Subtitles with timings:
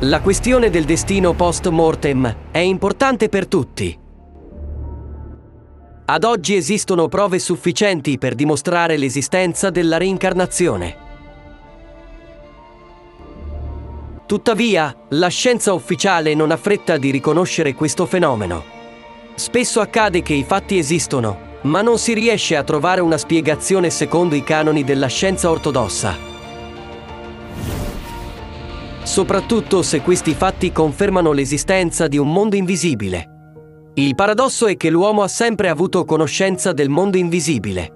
[0.00, 3.98] La questione del destino post mortem è importante per tutti.
[6.04, 10.96] Ad oggi esistono prove sufficienti per dimostrare l'esistenza della reincarnazione.
[14.26, 18.64] Tuttavia, la scienza ufficiale non ha fretta di riconoscere questo fenomeno.
[19.34, 24.34] Spesso accade che i fatti esistono, ma non si riesce a trovare una spiegazione secondo
[24.34, 26.35] i canoni della scienza ortodossa.
[29.16, 33.30] Soprattutto se questi fatti confermano l'esistenza di un mondo invisibile.
[33.94, 37.92] Il paradosso è che l'uomo ha sempre avuto conoscenza del mondo invisibile.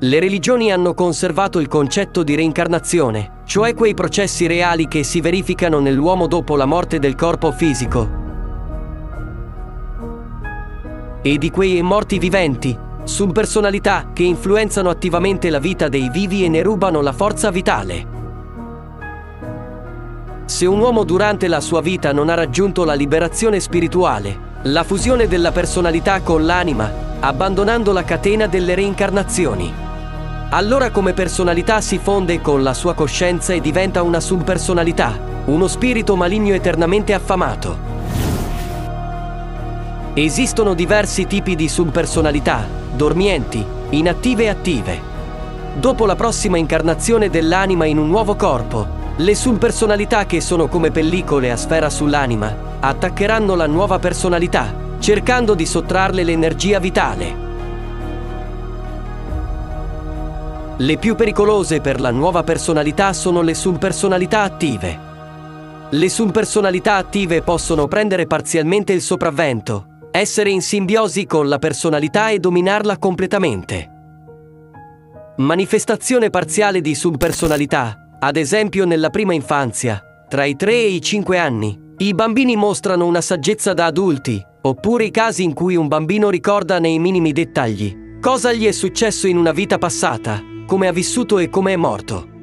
[0.00, 5.78] Le religioni hanno conservato il concetto di reincarnazione, cioè quei processi reali che si verificano
[5.78, 8.08] nell'uomo dopo la morte del corpo fisico.
[11.20, 12.74] E di quei morti viventi,
[13.04, 18.16] subpersonalità che influenzano attivamente la vita dei vivi e ne rubano la forza vitale.
[20.48, 25.28] Se un uomo durante la sua vita non ha raggiunto la liberazione spirituale, la fusione
[25.28, 26.90] della personalità con l'anima,
[27.20, 29.70] abbandonando la catena delle reincarnazioni,
[30.48, 36.16] allora come personalità si fonde con la sua coscienza e diventa una subpersonalità, uno spirito
[36.16, 37.76] maligno eternamente affamato.
[40.14, 45.00] Esistono diversi tipi di subpersonalità, dormienti, inattive e attive.
[45.78, 51.50] Dopo la prossima incarnazione dell'anima in un nuovo corpo, le subpersonalità che sono come pellicole
[51.50, 57.46] a sfera sull'anima attaccheranno la nuova personalità, cercando di sottrarle l'energia vitale.
[60.76, 65.06] Le più pericolose per la nuova personalità sono le subpersonalità attive.
[65.90, 72.38] Le subpersonalità attive possono prendere parzialmente il sopravvento, essere in simbiosi con la personalità e
[72.38, 73.90] dominarla completamente.
[75.38, 81.38] Manifestazione parziale di subpersonalità, ad esempio nella prima infanzia, tra i 3 e i 5
[81.38, 81.86] anni.
[81.98, 86.78] I bambini mostrano una saggezza da adulti, oppure i casi in cui un bambino ricorda
[86.78, 91.48] nei minimi dettagli cosa gli è successo in una vita passata, come ha vissuto e
[91.48, 92.37] come è morto.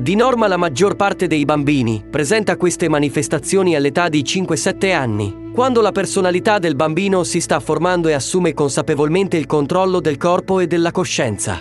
[0.00, 5.80] Di norma la maggior parte dei bambini presenta queste manifestazioni all'età di 5-7 anni, quando
[5.80, 10.68] la personalità del bambino si sta formando e assume consapevolmente il controllo del corpo e
[10.68, 11.60] della coscienza.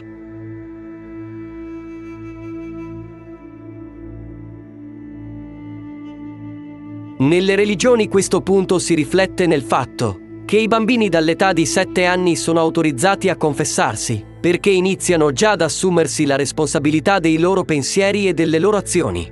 [7.17, 12.35] Nelle religioni questo punto si riflette nel fatto che i bambini dall'età di 7 anni
[12.35, 18.33] sono autorizzati a confessarsi, perché iniziano già ad assumersi la responsabilità dei loro pensieri e
[18.33, 19.29] delle loro azioni.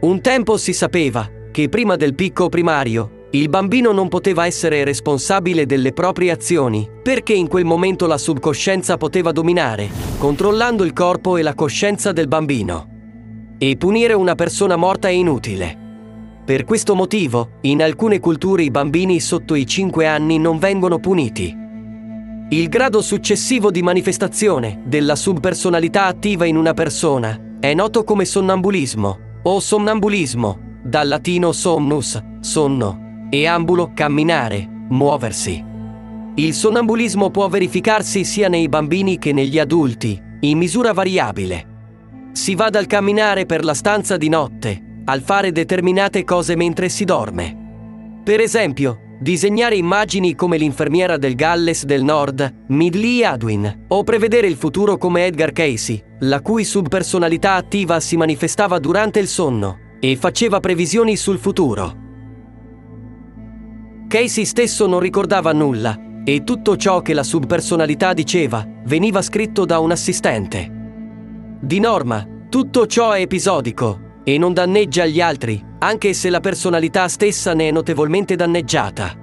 [0.00, 5.64] Un tempo si sapeva che prima del picco primario il bambino non poteva essere responsabile
[5.64, 9.88] delle proprie azioni, perché in quel momento la subcoscienza poteva dominare,
[10.18, 13.54] controllando il corpo e la coscienza del bambino.
[13.56, 15.78] E punire una persona morta è inutile.
[16.44, 21.62] Per questo motivo, in alcune culture i bambini sotto i 5 anni non vengono puniti.
[22.50, 29.18] Il grado successivo di manifestazione della subpersonalità attiva in una persona è noto come sonnambulismo
[29.42, 35.64] o somnambulismo, dal latino somnus, sonno, e ambulo, camminare, muoversi.
[36.36, 41.72] Il sonnambulismo può verificarsi sia nei bambini che negli adulti, in misura variabile.
[42.32, 47.04] Si va dal camminare per la stanza di notte al fare determinate cose mentre si
[47.04, 48.20] dorme.
[48.24, 54.56] Per esempio, disegnare immagini come l'infermiera del Galles del Nord, Midley Adwin, o prevedere il
[54.56, 60.60] futuro come Edgar Casey, la cui subpersonalità attiva si manifestava durante il sonno e faceva
[60.60, 62.02] previsioni sul futuro.
[64.08, 69.78] Casey stesso non ricordava nulla e tutto ciò che la subpersonalità diceva veniva scritto da
[69.78, 70.70] un assistente.
[71.60, 77.06] Di norma, tutto ciò è episodico e non danneggia gli altri, anche se la personalità
[77.08, 79.22] stessa ne è notevolmente danneggiata.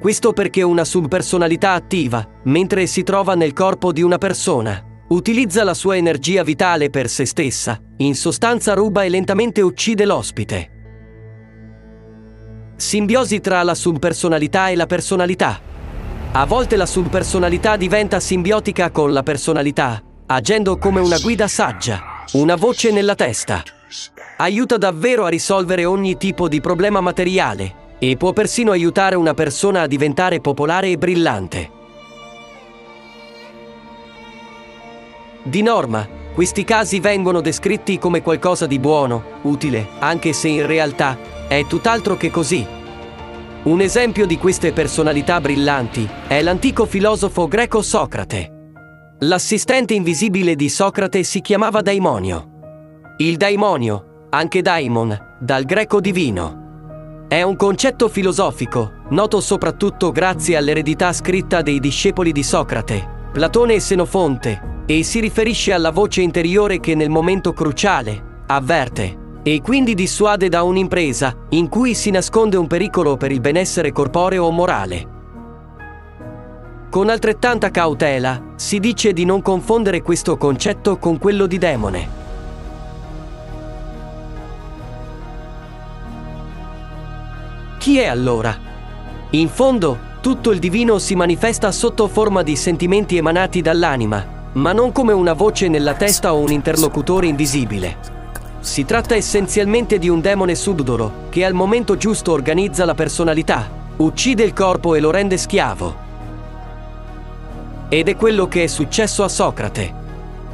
[0.00, 5.74] Questo perché una subpersonalità attiva, mentre si trova nel corpo di una persona, utilizza la
[5.74, 10.70] sua energia vitale per se stessa, in sostanza ruba e lentamente uccide l'ospite.
[12.76, 15.60] Simbiosi tra la subpersonalità e la personalità.
[16.30, 22.00] A volte la subpersonalità diventa simbiotica con la personalità, agendo come una guida saggia,
[22.34, 23.64] una voce nella testa
[24.38, 29.82] aiuta davvero a risolvere ogni tipo di problema materiale e può persino aiutare una persona
[29.82, 31.70] a diventare popolare e brillante.
[35.42, 41.18] Di norma, questi casi vengono descritti come qualcosa di buono, utile, anche se in realtà
[41.48, 42.64] è tutt'altro che così.
[43.64, 48.52] Un esempio di queste personalità brillanti è l'antico filosofo greco Socrate.
[49.20, 52.57] L'assistente invisibile di Socrate si chiamava Daimonio.
[53.20, 57.24] Il daimonio, anche daimon, dal greco divino.
[57.26, 63.80] È un concetto filosofico, noto soprattutto grazie all'eredità scritta dei discepoli di Socrate, Platone e
[63.80, 70.48] Senofonte, e si riferisce alla voce interiore che nel momento cruciale avverte e quindi dissuade
[70.48, 75.08] da un'impresa in cui si nasconde un pericolo per il benessere corporeo o morale.
[76.88, 82.17] Con altrettanta cautela si dice di non confondere questo concetto con quello di demone.
[87.88, 88.54] Chi è allora?
[89.30, 94.92] In fondo, tutto il divino si manifesta sotto forma di sentimenti emanati dall'anima, ma non
[94.92, 97.96] come una voce nella testa o un interlocutore invisibile.
[98.60, 104.42] Si tratta essenzialmente di un demone subdolo che al momento giusto organizza la personalità, uccide
[104.42, 105.96] il corpo e lo rende schiavo.
[107.88, 109.94] Ed è quello che è successo a Socrate.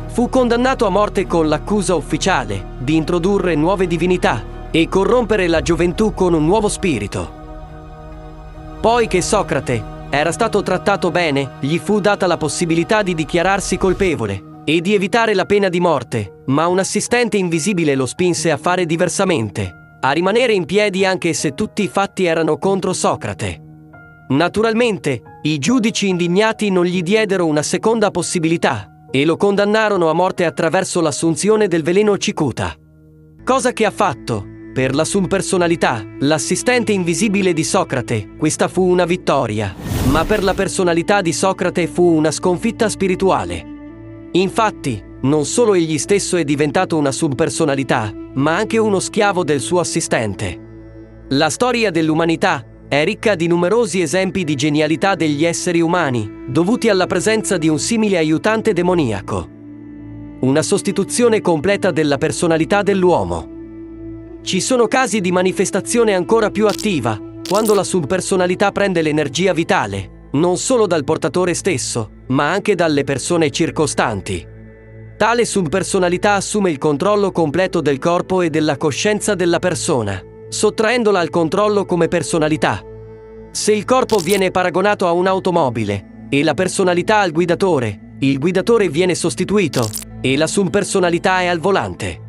[0.07, 6.15] Fu condannato a morte con l'accusa ufficiale di introdurre nuove divinità e corrompere la gioventù
[6.15, 7.43] con un nuovo spirito.
[8.81, 9.81] Poi che Socrate
[10.11, 15.33] era stato trattato bene, gli fu data la possibilità di dichiararsi colpevole e di evitare
[15.33, 20.55] la pena di morte, ma un assistente invisibile lo spinse a fare diversamente, a rimanere
[20.55, 23.61] in piedi anche se tutti i fatti erano contro Socrate.
[24.31, 30.45] Naturalmente, i giudici indignati non gli diedero una seconda possibilità e lo condannarono a morte
[30.45, 32.75] attraverso l'assunzione del veleno cicuta.
[33.45, 34.54] Cosa che ha fatto?
[34.75, 39.73] Per la subpersonalità, l'assistente invisibile di Socrate, questa fu una vittoria,
[40.07, 43.65] ma per la personalità di Socrate fu una sconfitta spirituale.
[44.33, 49.79] Infatti, non solo egli stesso è diventato una subpersonalità, ma anche uno schiavo del suo
[49.79, 50.59] assistente.
[51.29, 57.07] La storia dell'umanità è ricca di numerosi esempi di genialità degli esseri umani, dovuti alla
[57.07, 59.49] presenza di un simile aiutante demoniaco.
[60.41, 63.54] Una sostituzione completa della personalità dell'uomo.
[64.45, 67.19] Ci sono casi di manifestazione ancora più attiva,
[67.49, 73.49] quando la subpersonalità prende l'energia vitale, non solo dal portatore stesso, ma anche dalle persone
[73.49, 74.47] circostanti.
[75.17, 81.31] Tale subpersonalità assume il controllo completo del corpo e della coscienza della persona, sottraendola al
[81.31, 82.83] controllo come personalità.
[83.51, 89.15] Se il corpo viene paragonato a un'automobile e la personalità al guidatore, il guidatore viene
[89.15, 89.89] sostituito
[90.21, 92.24] e la subpersonalità è al volante.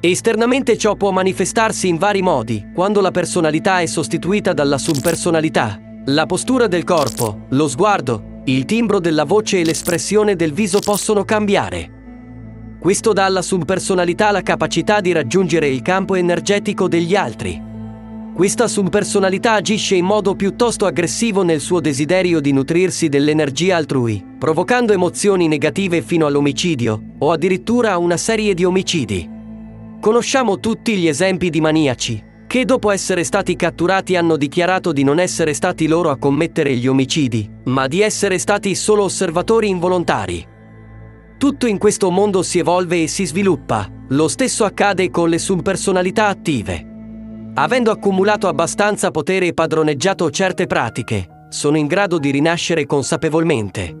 [0.00, 5.80] Esternamente ciò può manifestarsi in vari modi quando la personalità è sostituita dalla subpersonalità.
[6.06, 11.24] La postura del corpo, lo sguardo, il timbro della voce e l'espressione del viso possono
[11.24, 12.76] cambiare.
[12.78, 17.60] Questo dà alla subpersonalità la capacità di raggiungere il campo energetico degli altri.
[18.34, 24.92] Questa subpersonalità agisce in modo piuttosto aggressivo nel suo desiderio di nutrirsi dell'energia altrui, provocando
[24.92, 29.35] emozioni negative fino all'omicidio o addirittura una serie di omicidi.
[30.06, 35.18] Conosciamo tutti gli esempi di maniaci, che dopo essere stati catturati hanno dichiarato di non
[35.18, 40.46] essere stati loro a commettere gli omicidi, ma di essere stati solo osservatori involontari.
[41.36, 46.28] Tutto in questo mondo si evolve e si sviluppa, lo stesso accade con le subpersonalità
[46.28, 46.86] attive.
[47.54, 53.92] Avendo accumulato abbastanza potere e padroneggiato certe pratiche, sono in grado di rinascere consapevolmente.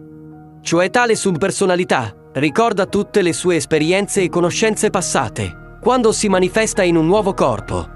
[0.60, 6.96] Cioè tale subpersonalità ricorda tutte le sue esperienze e conoscenze passate, quando si manifesta in
[6.96, 7.88] un nuovo corpo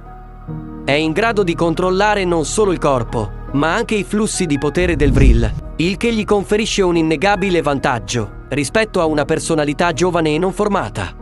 [0.85, 4.94] è in grado di controllare non solo il corpo, ma anche i flussi di potere
[4.94, 10.38] del Vril, il che gli conferisce un innegabile vantaggio rispetto a una personalità giovane e
[10.38, 11.12] non formata.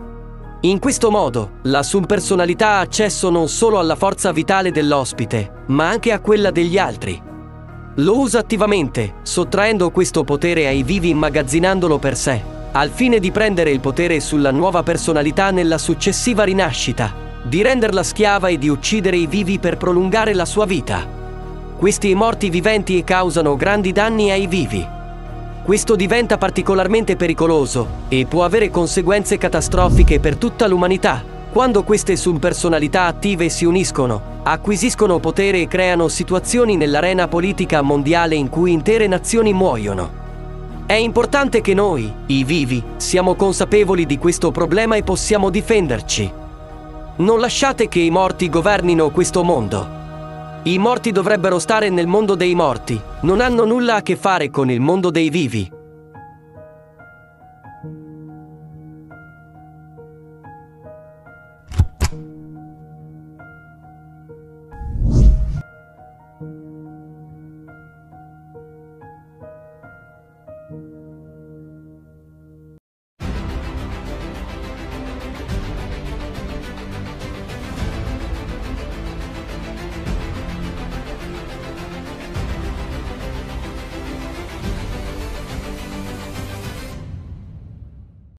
[0.61, 6.13] In questo modo, la subpersonalità ha accesso non solo alla forza vitale dell'ospite, ma anche
[6.13, 7.19] a quella degli altri.
[7.95, 13.71] Lo usa attivamente, sottraendo questo potere ai vivi immagazzinandolo per sé, al fine di prendere
[13.71, 19.27] il potere sulla nuova personalità nella successiva rinascita, di renderla schiava e di uccidere i
[19.27, 21.07] vivi per prolungare la sua vita.
[21.77, 24.87] Questi morti viventi causano grandi danni ai vivi.
[25.65, 33.07] Questo diventa particolarmente pericoloso e può avere conseguenze catastrofiche per tutta l'umanità quando queste subpersonalità
[33.07, 39.55] attive si uniscono, acquisiscono potere e creano situazioni nell'arena politica mondiale in cui intere nazioni
[39.55, 40.28] muoiono.
[40.89, 46.33] È importante che noi, i vivi, siamo consapevoli di questo problema e possiamo difenderci.
[47.17, 49.87] Non lasciate che i morti governino questo mondo.
[50.63, 54.71] I morti dovrebbero stare nel mondo dei morti, non hanno nulla a che fare con
[54.71, 55.78] il mondo dei vivi.